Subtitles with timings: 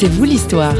[0.00, 0.76] C'est vous l'histoire.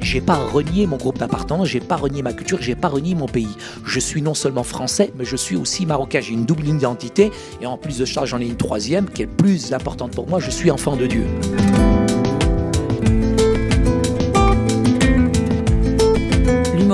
[0.00, 3.26] J'ai pas renié mon groupe d'appartenance, j'ai pas renié ma culture, j'ai pas renié mon
[3.26, 3.56] pays.
[3.84, 6.20] Je suis non seulement français, mais je suis aussi marocain.
[6.20, 9.26] J'ai une double identité et en plus de ça, j'en ai une troisième qui est
[9.26, 10.38] plus importante pour moi.
[10.38, 11.26] Je suis enfant de Dieu.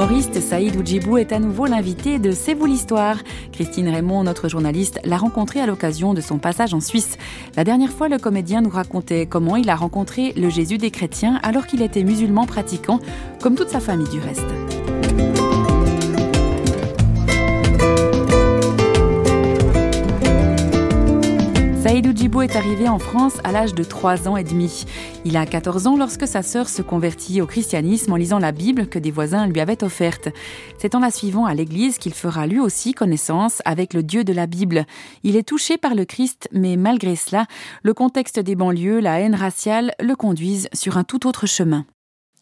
[0.02, 3.18] L'humoriste Saïd Oudjibou est à nouveau l'invité de C'est vous l'histoire.
[3.52, 7.18] Christine Raymond, notre journaliste, l'a rencontré à l'occasion de son passage en Suisse.
[7.56, 11.38] La dernière fois, le comédien nous racontait comment il a rencontré le Jésus des chrétiens
[11.44, 12.98] alors qu'il était musulman pratiquant,
[13.40, 14.71] comme toute sa famille du reste.
[21.82, 24.84] Saïd Oudjibou est arrivé en France à l'âge de 3 ans et demi.
[25.24, 28.86] Il a 14 ans lorsque sa sœur se convertit au christianisme en lisant la Bible
[28.86, 30.28] que des voisins lui avaient offerte.
[30.78, 34.32] C'est en la suivant à l'église qu'il fera lui aussi connaissance avec le Dieu de
[34.32, 34.86] la Bible.
[35.24, 37.46] Il est touché par le Christ, mais malgré cela,
[37.82, 41.84] le contexte des banlieues, la haine raciale le conduisent sur un tout autre chemin.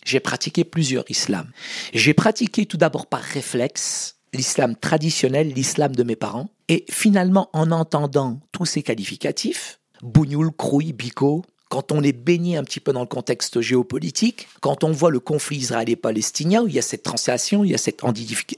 [0.04, 1.50] J'ai pratiqué plusieurs islams.
[1.94, 6.50] J'ai pratiqué tout d'abord par réflexe l'islam traditionnel, l'islam de mes parents.
[6.70, 12.62] Et finalement, en entendant tous ces qualificatifs, bougnoul, crouille, bico, quand on est baigné un
[12.62, 16.78] petit peu dans le contexte géopolitique, quand on voit le conflit israélien-palestinien, où il y
[16.78, 18.02] a cette translation, il y a cette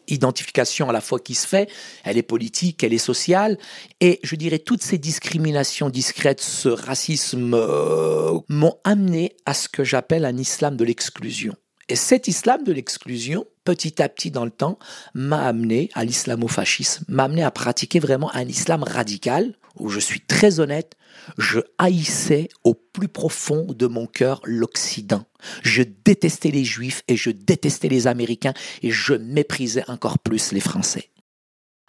[0.09, 1.71] identification à la fois qui se fait,
[2.05, 3.57] elle est politique, elle est sociale,
[4.01, 9.85] et je dirais toutes ces discriminations discrètes, ce racisme, euh, m'ont amené à ce que
[9.85, 11.55] j'appelle un islam de l'exclusion.
[11.89, 14.79] Et cet islam de l'exclusion, petit à petit dans le temps,
[15.15, 20.21] m'a amené à l'islamofascisme, m'a amené à pratiquer vraiment un islam radical, où je suis
[20.21, 20.97] très honnête,
[21.39, 25.25] je haïssais au plus profond de mon cœur l'Occident.
[25.63, 30.61] Je détestais les Juifs et je détestais les Américains et je méprisais encore plus les
[30.61, 31.11] Français.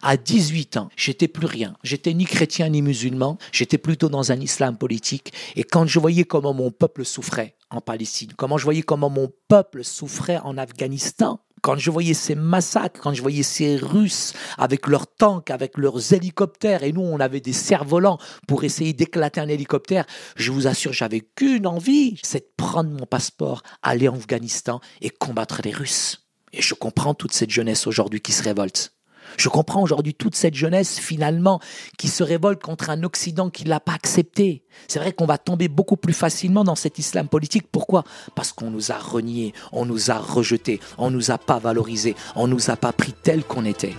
[0.02, 1.76] À 18 ans, j'étais plus rien.
[1.82, 3.38] J'étais ni chrétien ni musulman.
[3.52, 5.32] J'étais plutôt dans un islam politique.
[5.56, 9.30] Et quand je voyais comment mon peuple souffrait en Palestine, comment je voyais comment mon
[9.48, 14.86] peuple souffrait en Afghanistan, quand je voyais ces massacres, quand je voyais ces Russes avec
[14.86, 19.48] leurs tanks, avec leurs hélicoptères, et nous on avait des cerfs-volants pour essayer d'éclater un
[19.48, 20.04] hélicoptère,
[20.36, 25.10] je vous assure, j'avais qu'une envie, c'est de prendre mon passeport, aller en Afghanistan et
[25.10, 26.28] combattre les Russes.
[26.52, 28.93] Et je comprends toute cette jeunesse aujourd'hui qui se révolte.
[29.37, 31.59] Je comprends aujourd'hui toute cette jeunesse finalement
[31.97, 34.63] qui se révolte contre un Occident qui ne l'a pas accepté.
[34.87, 37.67] C'est vrai qu'on va tomber beaucoup plus facilement dans cet islam politique.
[37.71, 38.03] Pourquoi
[38.35, 42.47] Parce qu'on nous a reniés, on nous a rejetés, on nous a pas valorisés, on
[42.47, 43.95] nous a pas pris tel qu'on était.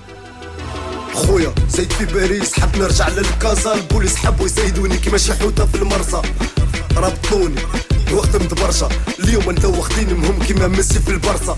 [1.14, 6.22] خويا زيد في باريس حاب نرجع للكازا البوليس حبوا يسيدوني كيما شي حوته في المرسى
[6.96, 7.60] ربطوني
[8.12, 11.56] وقت مدبرشة اليوم انت واخدين كيما ميسي في البرصة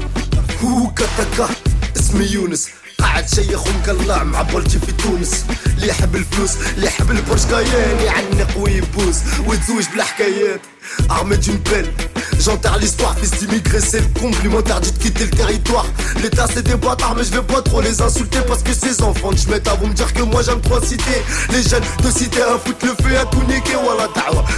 [0.64, 1.48] هو كتكا
[1.96, 2.68] اسمي يونس
[2.99, 5.45] قاعد شيخ ومقلع مع بولتي في تونس.
[5.67, 9.15] اللي يحب الفلوس اللي يحب البرش كايان يعنق ويبوس.
[9.47, 10.61] ويتزوج بلا حكايات
[11.09, 11.91] armé d'une pelle.
[12.39, 14.37] J'enterre l'histoire, fils d'immigrés, c'est le comble.
[14.43, 15.85] Ils m'interdit de quitter le territoire.
[16.21, 19.31] L'État, c'est des bâtards, mais je vais pas trop les insulter parce que ces enfants
[19.31, 21.23] de à vous me dire que moi j'aime trop citer.
[21.51, 23.75] Les jeunes de cité à foutre le feu à tout niquer.
[23.83, 24.07] Voilà,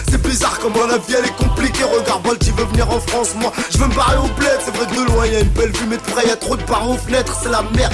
[0.09, 1.83] C'est bizarre comment la vie elle est compliquée.
[1.83, 3.29] Regarde, Bolt, il veut venir en France.
[3.39, 4.59] Moi, je veux me barrer au bled.
[4.63, 6.63] C'est vrai que de loin y a une belle vue, mais de y trop de
[6.63, 7.35] barres aux fenêtres.
[7.41, 7.93] C'est la merde.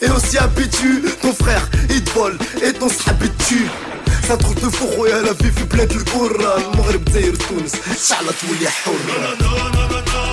[0.00, 3.68] Et aussi habitué, ton frère, il te vole et ton s'habitue.
[4.28, 7.74] ثلاثة تدخل تفوق خويا لا في في بلاد الكرة المغرب داير تونس.
[7.74, 10.27] إن شاء الله تولي حرة.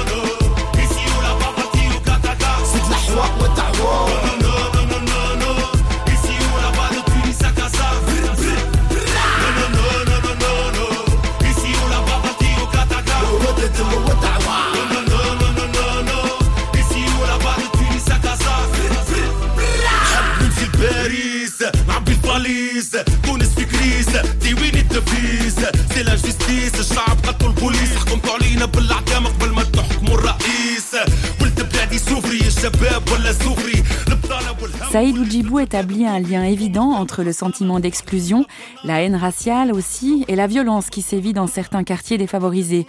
[34.91, 38.45] Saïd Oudjibou établit un lien évident entre le sentiment d'exclusion,
[38.83, 42.87] la haine raciale aussi, et la violence qui sévit dans certains quartiers défavorisés.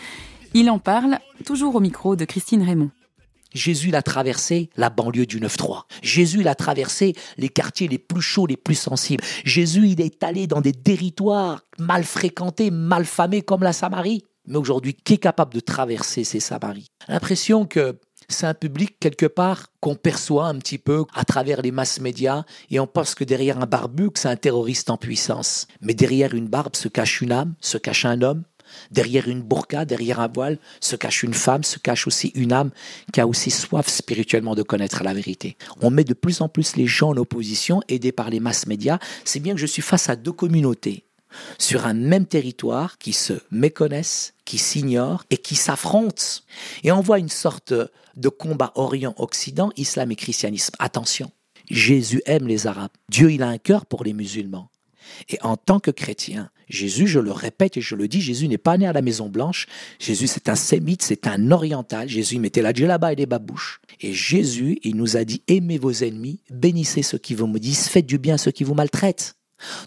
[0.55, 2.91] Il en parle, toujours au micro de Christine Raymond.
[3.55, 5.83] Jésus l'a traversé la banlieue du 9-3.
[6.03, 9.25] Jésus l'a traversé les quartiers les plus chauds, les plus sensibles.
[9.45, 14.25] Jésus, il est allé dans des territoires mal fréquentés, mal famés comme la Samarie.
[14.47, 16.87] Mais aujourd'hui, qui est capable de traverser ces Samaries?
[17.09, 21.71] L'impression que c'est un public quelque part qu'on perçoit un petit peu à travers les
[21.71, 25.67] masses médias et on pense que derrière un barbu, c'est un terroriste en puissance.
[25.81, 28.43] Mais derrière une barbe se cache une âme, se cache un homme,
[28.91, 32.71] Derrière une burqa, derrière un voile, se cache une femme, se cache aussi une âme
[33.13, 35.57] qui a aussi soif spirituellement de connaître la vérité.
[35.81, 38.99] On met de plus en plus les gens en opposition, aidés par les masses médias.
[39.25, 41.06] C'est bien que je suis face à deux communautés
[41.59, 46.43] sur un même territoire qui se méconnaissent, qui s'ignorent et qui s'affrontent.
[46.85, 47.75] Et on voit une sorte
[48.17, 50.75] de combat Orient-Occident, islam et christianisme.
[50.79, 51.31] Attention,
[51.71, 52.91] Jésus aime les Arabes.
[53.09, 54.71] Dieu, il a un cœur pour les musulmans.
[55.29, 58.59] Et en tant que chrétien, Jésus, je le répète et je le dis, Jésus n'est
[58.59, 59.67] pas né à la Maison Blanche.
[60.01, 62.09] Jésus, c'est un sémite, c'est un oriental.
[62.09, 63.81] Jésus mettait la djellaba et les babouches.
[64.01, 68.07] Et Jésus, il nous a dit, aimez vos ennemis, bénissez ceux qui vous maudissent, faites
[68.07, 69.37] du bien à ceux qui vous maltraitent.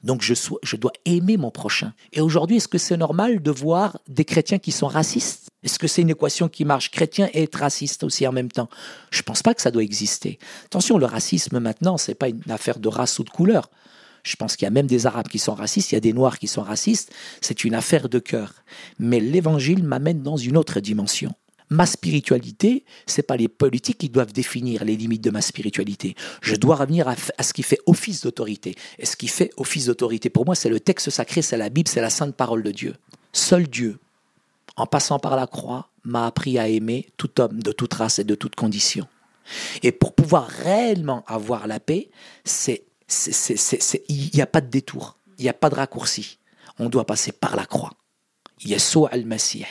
[0.04, 1.94] Donc je, dois aimer mon prochain.
[2.14, 5.50] Et aujourd'hui, est-ce que c'est normal de voir des chrétiens qui sont racistes?
[5.64, 6.92] Est-ce que c'est une équation qui marche?
[6.92, 8.70] Chrétien et être raciste aussi en même temps
[9.12, 10.40] Je ne pense pas que ça doit exister.
[10.66, 13.70] Attention, le racisme maintenant, ce n'est pas une affaire de race ou de couleur.
[14.24, 16.14] Je pense qu'il y a même des Arabes qui sont racistes, il y a des
[16.14, 17.12] Noirs qui sont racistes,
[17.42, 18.54] c'est une affaire de cœur.
[19.00, 21.34] Mais l'Évangile m'amène dans une autre dimension.
[21.70, 26.16] Ma spiritualité, c'est pas les politiques qui doivent définir les limites de ma spiritualité.
[26.42, 28.76] Je dois revenir à, ce qui fait office d'autorité.
[28.98, 31.88] Et ce qui fait office d'autorité pour moi, c'est le texte sacré, c'est la Bible,
[31.88, 32.96] c'est la sainte parole de Dieu.
[33.34, 34.00] Seul Dieu,
[34.78, 38.24] en passant par la croix, m'a appris à aimer tout homme de toute race et
[38.24, 39.08] de toute condition.
[39.84, 42.10] Et pour pouvoir réellement avoir la paix,
[42.44, 42.84] c'est
[44.08, 46.38] il n'y a pas de détour, il n'y a pas de raccourci.
[46.78, 47.94] On doit passer par la croix.
[48.64, 49.66] Yeshua al-Masih.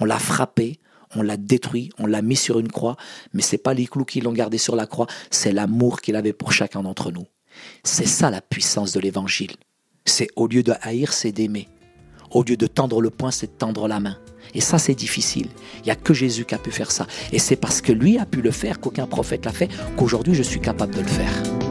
[0.00, 0.80] On l'a frappé,
[1.14, 2.96] on l'a détruit, on l'a mis sur une croix,
[3.32, 6.32] mais c'est pas les clous qui l'ont gardé sur la croix, c'est l'amour qu'il avait
[6.32, 7.26] pour chacun d'entre nous.
[7.84, 9.52] C'est ça la puissance de l'évangile.
[10.04, 11.68] C'est au lieu de haïr, c'est d'aimer.
[12.30, 14.18] Au lieu de tendre le poing, c'est de tendre la main.
[14.54, 15.48] Et ça, c'est difficile.
[15.78, 17.06] Il n'y a que Jésus qui a pu faire ça.
[17.30, 20.42] Et c'est parce que lui a pu le faire, qu'aucun prophète l'a fait, qu'aujourd'hui je
[20.42, 21.61] suis capable de le faire.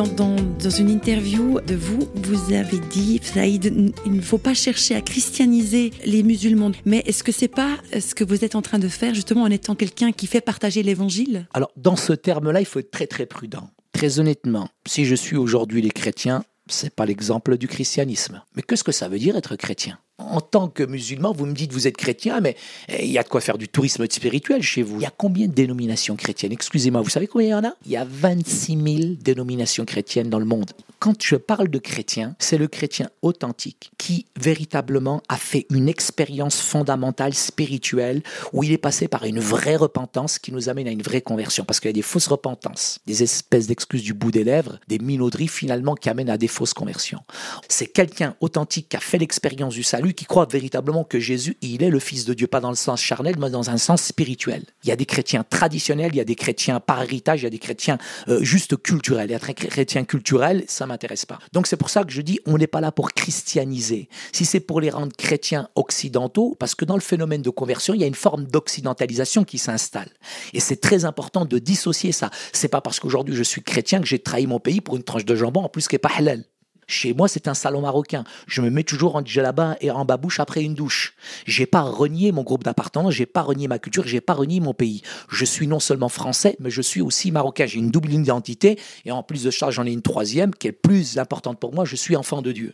[0.00, 5.02] Dans, une interview de vous, vous avez dit, Saïd, il ne faut pas chercher à
[5.02, 6.72] christianiser les musulmans.
[6.86, 9.50] Mais est-ce que c'est pas ce que vous êtes en train de faire justement en
[9.50, 11.46] étant quelqu'un qui fait partager l'évangile?
[11.52, 13.68] Alors, dans ce terme-là, il faut être très très prudent.
[13.92, 18.42] Très honnêtement, si je suis aujourd'hui les chrétiens, c'est pas l'exemple du christianisme.
[18.56, 19.98] Mais qu'est-ce que ça veut dire être chrétien?
[20.28, 22.56] En tant que musulman, vous me dites vous êtes chrétien, mais
[22.88, 24.96] eh, il y a de quoi faire du tourisme spirituel chez vous.
[24.96, 26.52] Il y a combien de dénominations chrétiennes?
[26.52, 27.72] Excusez-moi, vous savez combien il y en a?
[27.86, 30.70] Il y a 26 000 dénominations chrétiennes dans le monde
[31.00, 36.60] quand je parle de chrétien, c'est le chrétien authentique qui véritablement a fait une expérience
[36.60, 41.02] fondamentale spirituelle où il est passé par une vraie repentance qui nous amène à une
[41.02, 41.64] vraie conversion.
[41.64, 44.98] Parce qu'il y a des fausses repentances, des espèces d'excuses du bout des lèvres, des
[44.98, 47.20] minauderies finalement qui amènent à des fausses conversions.
[47.66, 51.82] C'est quelqu'un authentique qui a fait l'expérience du salut, qui croit véritablement que Jésus, il
[51.82, 54.64] est le Fils de Dieu, pas dans le sens charnel, mais dans un sens spirituel.
[54.84, 57.46] Il y a des chrétiens traditionnels, il y a des chrétiens par héritage, il y
[57.46, 57.98] a des chrétiens
[58.28, 59.30] euh, juste culturels.
[59.30, 61.38] Et être un chrétien culturel, ça m'intéresse pas.
[61.52, 64.08] Donc c'est pour ça que je dis, on n'est pas là pour christianiser.
[64.32, 68.00] Si c'est pour les rendre chrétiens occidentaux, parce que dans le phénomène de conversion, il
[68.00, 70.10] y a une forme d'occidentalisation qui s'installe.
[70.52, 72.30] Et c'est très important de dissocier ça.
[72.52, 75.24] C'est pas parce qu'aujourd'hui je suis chrétien que j'ai trahi mon pays pour une tranche
[75.24, 76.44] de jambon en plus qui est pas halal.
[76.90, 78.24] Chez moi, c'est un salon marocain.
[78.48, 81.14] Je me mets toujours en djellaba et en babouche après une douche.
[81.46, 84.74] J'ai pas renié mon groupe d'appartenance, j'ai pas renié ma culture, j'ai pas renié mon
[84.74, 85.02] pays.
[85.28, 87.66] Je suis non seulement français, mais je suis aussi marocain.
[87.66, 90.72] J'ai une double identité et en plus de ça, j'en ai une troisième qui est
[90.72, 91.84] plus importante pour moi.
[91.84, 92.72] Je suis enfant de Dieu.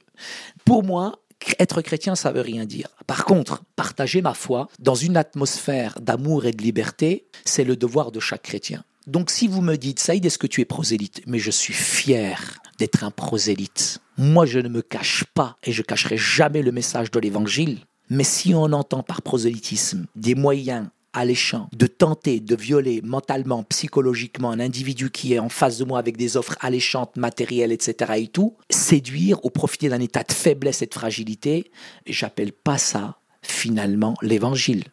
[0.64, 1.20] Pour moi,
[1.58, 2.88] être chrétien, ça veut rien dire.
[3.06, 8.12] Par contre, partager ma foi dans une atmosphère d'amour et de liberté, c'est le devoir
[8.12, 8.82] de chaque chrétien.
[9.06, 11.22] Donc si vous me dites, Saïd, est-ce que tu es prosélyte?
[11.26, 14.00] Mais je suis fier d'être un prosélyte.
[14.18, 17.78] Moi, je ne me cache pas et je cacherai jamais le message de l'Évangile.
[18.10, 24.50] Mais si on entend par prosélytisme des moyens alléchants de tenter de violer mentalement, psychologiquement
[24.50, 28.12] un individu qui est en face de moi avec des offres alléchantes, matérielles, etc.
[28.16, 31.70] et tout, séduire ou profiter d'un état de faiblesse et de fragilité,
[32.06, 34.84] j'appelle pas ça finalement l'évangile.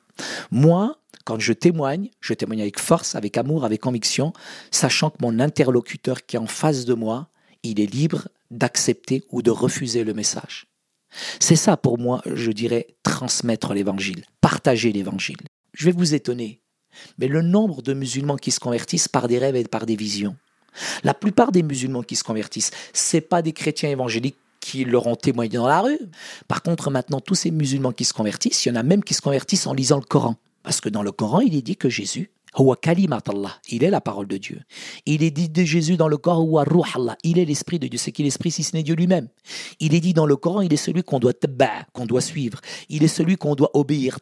[0.52, 4.34] Moi, quand je témoigne, je témoigne avec force, avec amour, avec conviction,
[4.72, 7.30] sachant que mon interlocuteur qui est en face de moi,
[7.64, 10.68] il est libre d'accepter ou de refuser le message.
[11.40, 15.38] C'est ça pour moi, je dirais, transmettre l'évangile, partager l'évangile.
[15.74, 16.62] Je vais vous étonner,
[17.18, 20.36] mais le nombre de musulmans qui se convertissent par des rêves et par des visions.
[21.04, 25.16] La plupart des musulmans qui se convertissent, c'est pas des chrétiens évangéliques qui leur ont
[25.16, 26.00] témoigné dans la rue.
[26.48, 29.14] Par contre, maintenant, tous ces musulmans qui se convertissent, il y en a même qui
[29.14, 30.38] se convertissent en lisant le Coran.
[30.64, 32.32] Parce que dans le Coran, il est dit que Jésus,
[33.70, 34.62] il est la parole de Dieu.
[35.06, 36.48] Il est dit de Jésus dans le Coran,
[37.24, 37.98] il est l'esprit de Dieu.
[37.98, 39.28] C'est qui l'esprit si ce n'est Dieu lui-même?
[39.80, 41.34] Il est dit dans le Coran, il est celui qu'on doit
[41.94, 42.60] qu'on doit suivre.
[42.90, 44.20] Il est celui qu'on doit obéir.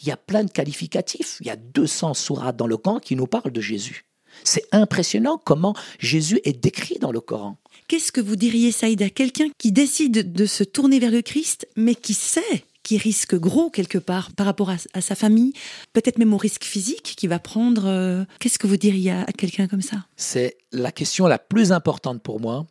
[0.00, 1.38] Il y a plein de qualificatifs.
[1.40, 4.04] Il y a 200 sourates dans le Coran qui nous parlent de Jésus.
[4.44, 7.56] C'est impressionnant comment Jésus est décrit dans le Coran.
[7.88, 11.66] Qu'est-ce que vous diriez, Saïd, à quelqu'un qui décide de se tourner vers le Christ,
[11.76, 15.52] mais qui sait qui risque gros quelque part par rapport à, sa famille,
[15.92, 17.84] peut-être même au risque physique qu'il va prendre.
[17.84, 20.06] Euh, qu'est-ce que vous diriez à quelqu'un comme ça?
[20.16, 22.66] C'est la question la plus importante pour moi.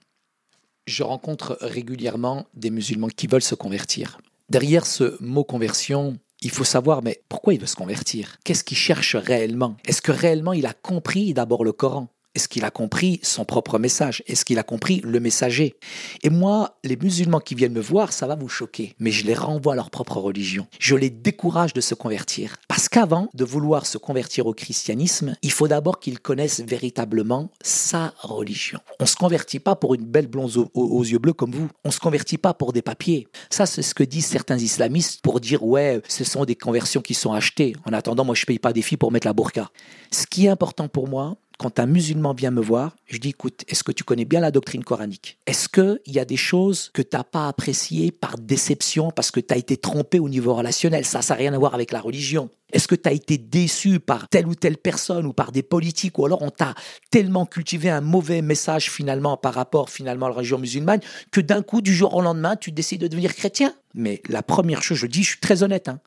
[0.88, 4.18] Je rencontre régulièrement des musulmans qui veulent se convertir.
[4.50, 8.38] Derrière ce mot conversion, il faut savoir, mais pourquoi il veut se convertir?
[8.44, 9.78] Qu'est-ce qu'il cherche réellement?
[9.86, 12.08] Est-ce que réellement il a compris d'abord le Coran?
[12.38, 14.22] Est-ce qu'il a compris son propre message?
[14.28, 15.74] Est-ce qu'il a compris le messager?
[16.22, 19.34] Et moi, les musulmans qui viennent me voir, ça va vous choquer, mais je les
[19.34, 20.68] renvoie à leur propre religion.
[20.80, 22.58] Je les décourage de se convertir.
[22.68, 28.14] Parce qu'avant de vouloir se convertir au christianisme, il faut d'abord qu'ils connaissent véritablement sa
[28.20, 28.82] religion.
[29.00, 31.70] On ne se convertit pas pour une belle blonde aux, yeux bleus comme vous.
[31.84, 33.28] On ne se convertit pas pour des papiers.
[33.50, 37.16] Ça, c'est ce que disent certains islamistes pour dire ouais, ce sont des conversions qui
[37.16, 37.76] sont achetées.
[37.86, 39.72] En attendant, moi, je ne paye pas des filles pour mettre la burqa.
[40.12, 43.64] Ce qui est important pour moi, quand un musulman vient me voir, je dis écoute,
[43.68, 45.40] est-ce que tu connais bien la doctrine coranique?
[45.48, 49.40] Est-ce qu'il y a des choses que tu n'as pas appréciées par déception parce que
[49.40, 51.04] tu as été trompé au niveau relationnel?
[51.04, 52.50] Ça, ça n'a rien à voir avec la religion.
[52.72, 56.20] Est-ce que tu as été déçu par telle ou telle personne ou par des politiques
[56.20, 56.76] ou alors on t'a
[57.10, 61.00] tellement cultivé un mauvais message finalement par rapport finalement à la religion musulmane
[61.32, 63.74] que d'un coup, du jour au lendemain, tu décides de devenir chrétien?
[63.96, 66.00] Mais la première chose, je dis, je suis très honnête, hein,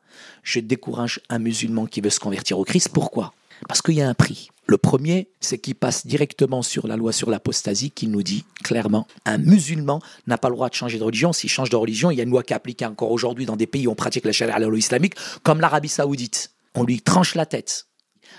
[0.43, 2.89] je décourage un musulman qui veut se convertir au Christ.
[2.93, 3.33] Pourquoi?
[3.67, 4.49] Parce qu'il y a un prix.
[4.67, 9.07] Le premier, c'est qu'il passe directement sur la loi sur l'apostasie qui nous dit clairement
[9.25, 11.33] un musulman n'a pas le droit de changer de religion.
[11.33, 13.57] S'il change de religion, il y a une loi qui est appliquée encore aujourd'hui dans
[13.57, 16.51] des pays où on pratique la charia islamique, comme l'Arabie saoudite.
[16.75, 17.87] On lui tranche la tête.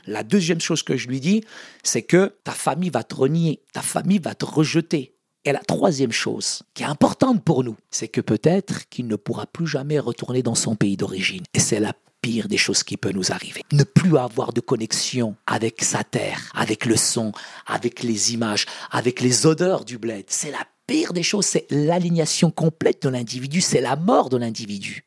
[0.06, 1.44] La deuxième chose que je lui dis,
[1.82, 5.14] c'est que ta famille va te renier, ta famille va te rejeter.
[5.44, 9.46] Et la troisième chose, qui est importante pour nous, c'est que peut-être qu'il ne pourra
[9.46, 11.42] plus jamais retourner dans son pays d'origine.
[11.52, 13.62] Et c'est la pire des choses qui peut nous arriver.
[13.72, 17.32] Ne plus avoir de connexion avec sa terre, avec le son,
[17.66, 20.24] avec les images, avec les odeurs du bled.
[20.28, 25.04] C'est la pire des choses, c'est l'alignation complète de l'individu, c'est la mort de l'individu.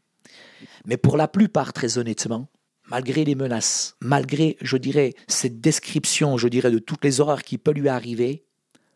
[0.86, 2.50] Mais pour la plupart, très honnêtement,
[2.90, 7.58] malgré les menaces, malgré, je dirais, cette description, je dirais, de toutes les horreurs qui
[7.58, 8.46] peuvent lui arriver,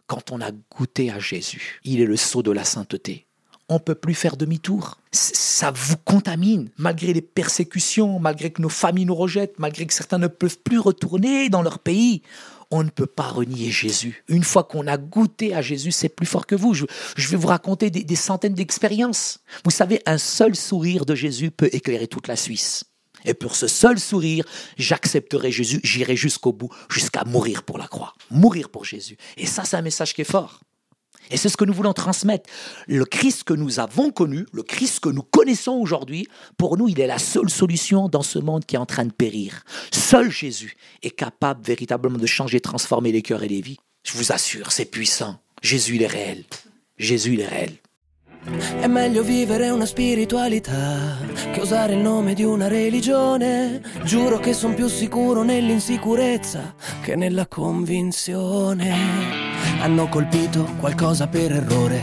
[0.07, 3.28] quand on a goûté à Jésus, il est le sceau de la sainteté
[3.69, 4.97] on peut plus faire demi-tour.
[5.11, 10.17] Ça vous contamine, malgré les persécutions, malgré que nos familles nous rejettent, malgré que certains
[10.17, 12.21] ne peuvent plus retourner dans leur pays.
[12.71, 14.23] On ne peut pas renier Jésus.
[14.27, 16.75] Une fois qu'on a goûté à Jésus, c'est plus fort que vous.
[16.75, 16.85] Je,
[17.17, 19.39] vais vous raconter des, des centaines d'expériences.
[19.65, 22.83] Vous savez, un seul sourire de Jésus peut éclairer toute la Suisse.
[23.25, 24.45] Et pour ce seul sourire,
[24.77, 28.13] j'accepterai Jésus, j'irai jusqu'au bout, jusqu'à mourir pour la croix.
[28.29, 29.17] Mourir pour Jésus.
[29.37, 30.61] Et ça, c'est un message qui est fort.
[31.29, 32.49] Et c'est ce que nous voulons transmettre.
[32.87, 36.99] Le Christ que nous avons connu, le Christ que nous connaissons aujourd'hui, pour nous, il
[36.99, 39.63] est la seule solution dans ce monde qui est en train de périr.
[39.91, 43.77] Seul Jésus est capable véritablement de changer, transformer les cœurs et les vies.
[44.03, 45.39] Je vous assure, c'est puissant.
[45.61, 46.45] Jésus, il est réel.
[46.97, 47.77] Jésus, il est réel.
[48.79, 51.17] È meglio vivere una spiritualità
[51.51, 53.81] che usare il nome di una religione.
[59.79, 62.01] Hanno colpito qualcosa per errore.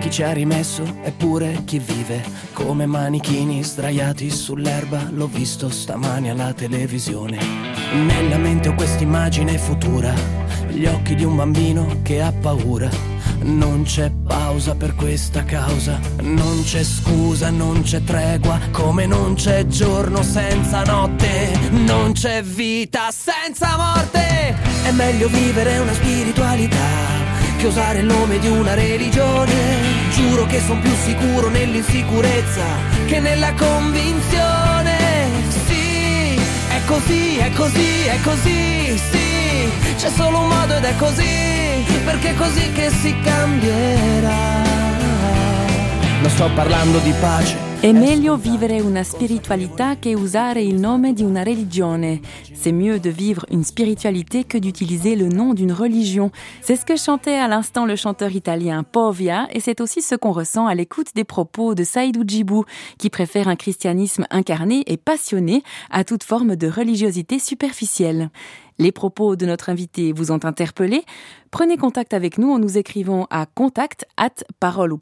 [0.00, 5.08] Chi ci ha rimesso eppure chi vive come manichini sdraiati sull'erba.
[5.10, 7.38] L'ho visto stamani alla televisione.
[7.92, 10.12] Nella mente ho quest'immagine futura,
[10.68, 12.90] gli occhi di un bambino che ha paura.
[13.42, 14.10] Non c'è
[14.52, 20.82] pausa per questa causa, non c'è scusa, non c'è tregua, come non c'è giorno senza
[20.82, 24.54] notte, non c'è vita senza morte.
[24.84, 26.76] È meglio vivere una spiritualità
[27.56, 29.54] che usare il nome di una religione.
[30.10, 32.64] Giuro che sono più sicuro nell'insicurezza
[33.06, 34.98] che nella convinzione.
[35.66, 36.34] Sì,
[36.68, 42.34] è così, è così, è così, sì, c'è solo un modo ed è così, perché
[42.34, 44.62] così che si cambierà.
[46.20, 51.12] Non sto parlando di pace È meglio vivere una spiritualità che usare il nome.
[52.54, 56.30] C'est mieux de vivre une spiritualité que d'utiliser le nom d'une religion.
[56.60, 60.30] C'est ce que chantait à l'instant le chanteur italien Povia et c'est aussi ce qu'on
[60.30, 62.64] ressent à l'écoute des propos de Saïd Djibou,
[62.98, 68.30] qui préfère un christianisme incarné et passionné à toute forme de religiosité superficielle.
[68.82, 71.04] Les propos de notre invité vous ont interpellé
[71.52, 74.96] Prenez contact avec nous en nous écrivant à contact at parole.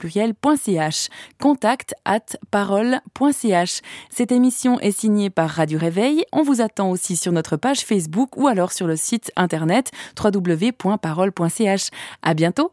[1.41, 3.81] Contact at parole.ch.
[4.11, 6.27] Cette émission est signée par Radio Réveil.
[6.31, 11.89] On vous attend aussi sur notre page Facebook ou alors sur le site internet www.parole.ch.
[12.21, 12.73] À bientôt!